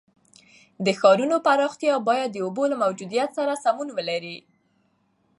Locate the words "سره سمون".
3.37-3.89